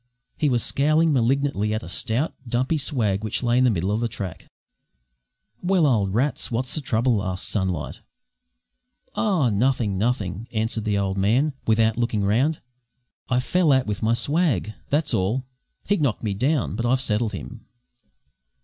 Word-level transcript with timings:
He 0.35 0.49
was 0.49 0.63
scowling 0.63 1.13
malignantly 1.13 1.75
at 1.75 1.83
a 1.83 1.87
stout, 1.87 2.33
dumpy 2.47 2.79
swag 2.79 3.23
which 3.23 3.43
lay 3.43 3.59
in 3.59 3.65
the 3.65 3.69
middle 3.69 3.91
of 3.91 3.99
the 3.99 4.07
track. 4.07 4.47
"Well, 5.61 5.85
old 5.85 6.11
Rats, 6.15 6.49
what's 6.49 6.73
the 6.73 6.81
trouble?" 6.81 7.23
asked 7.23 7.47
Sunlight. 7.47 8.01
"Oh, 9.13 9.49
nothing, 9.49 9.99
nothing," 9.99 10.47
answered 10.51 10.85
the 10.85 10.97
old 10.97 11.19
man, 11.19 11.53
without 11.67 11.97
looking 11.99 12.23
round. 12.23 12.61
"I 13.29 13.39
fell 13.39 13.71
out 13.71 13.85
with 13.85 14.01
my 14.01 14.15
swag, 14.15 14.73
that's 14.89 15.13
all. 15.13 15.45
He 15.87 15.97
knocked 15.97 16.23
me 16.23 16.33
down, 16.33 16.75
but 16.75 16.83
I've 16.87 16.99
settled 16.99 17.33
him." 17.33 17.67